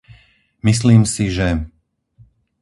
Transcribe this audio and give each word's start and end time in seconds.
Myslím 0.63 1.03
si, 1.13 1.25
že 1.37 1.47